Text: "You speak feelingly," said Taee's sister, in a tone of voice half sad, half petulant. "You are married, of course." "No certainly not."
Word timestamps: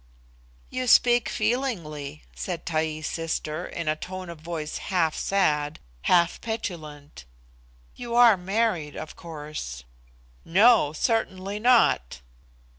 "You 0.71 0.87
speak 0.87 1.29
feelingly," 1.29 2.23
said 2.35 2.65
Taee's 2.65 3.05
sister, 3.05 3.67
in 3.67 3.87
a 3.87 3.95
tone 3.95 4.31
of 4.31 4.39
voice 4.41 4.79
half 4.89 5.15
sad, 5.15 5.79
half 6.09 6.41
petulant. 6.41 7.25
"You 7.95 8.15
are 8.15 8.35
married, 8.35 8.95
of 8.95 9.15
course." 9.15 9.83
"No 10.43 10.91
certainly 10.91 11.59
not." 11.59 12.21